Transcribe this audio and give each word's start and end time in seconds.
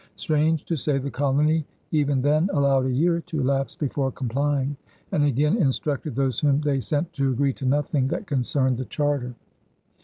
Strange 0.15 0.65
to 0.65 0.75
say 0.75 0.97
the 0.97 1.11
colony 1.11 1.63
even 1.91 2.23
then 2.23 2.49
allowed 2.53 2.87
a 2.87 2.91
year 2.91 3.21
to 3.21 3.39
elapse 3.39 3.75
before 3.75 4.11
complying, 4.11 4.75
and 5.11 5.23
again 5.23 5.55
instructed 5.57 6.15
those 6.15 6.39
whom 6.39 6.59
they 6.61 6.81
sent 6.81 7.13
to 7.13 7.29
agree 7.29 7.53
to 7.53 7.67
nothing 7.67 8.07
that 8.07 8.25
concerned 8.25 8.77
the 8.77 8.85
charter. 8.85 9.35